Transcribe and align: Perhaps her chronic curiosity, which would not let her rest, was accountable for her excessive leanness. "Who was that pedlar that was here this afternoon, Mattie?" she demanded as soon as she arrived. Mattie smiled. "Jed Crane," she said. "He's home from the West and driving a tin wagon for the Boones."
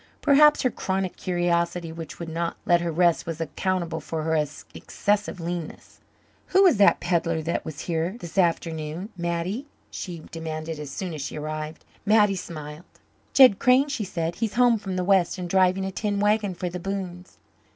Perhaps 0.19 0.63
her 0.63 0.71
chronic 0.71 1.15
curiosity, 1.15 1.91
which 1.91 2.17
would 2.17 2.27
not 2.27 2.57
let 2.65 2.81
her 2.81 2.91
rest, 2.91 3.27
was 3.27 3.39
accountable 3.39 3.99
for 3.99 4.23
her 4.23 4.35
excessive 4.73 5.39
leanness. 5.39 5.99
"Who 6.47 6.63
was 6.63 6.77
that 6.77 6.99
pedlar 6.99 7.43
that 7.43 7.63
was 7.63 7.81
here 7.81 8.17
this 8.19 8.35
afternoon, 8.39 9.09
Mattie?" 9.15 9.67
she 9.91 10.23
demanded 10.31 10.79
as 10.79 10.89
soon 10.89 11.13
as 11.13 11.21
she 11.21 11.37
arrived. 11.37 11.85
Mattie 12.03 12.35
smiled. 12.35 12.85
"Jed 13.33 13.59
Crane," 13.59 13.89
she 13.89 14.03
said. 14.03 14.37
"He's 14.37 14.55
home 14.55 14.79
from 14.79 14.95
the 14.95 15.03
West 15.03 15.37
and 15.37 15.47
driving 15.47 15.85
a 15.85 15.91
tin 15.91 16.19
wagon 16.19 16.55
for 16.55 16.67
the 16.67 16.79
Boones." 16.79 17.37